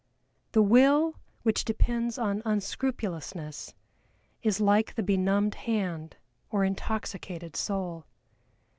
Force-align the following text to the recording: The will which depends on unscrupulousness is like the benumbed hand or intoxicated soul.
The 0.53 0.63
will 0.63 1.19
which 1.43 1.63
depends 1.63 2.17
on 2.17 2.41
unscrupulousness 2.43 3.75
is 4.41 4.59
like 4.59 4.95
the 4.95 5.03
benumbed 5.03 5.53
hand 5.53 6.17
or 6.49 6.63
intoxicated 6.65 7.55
soul. 7.55 8.07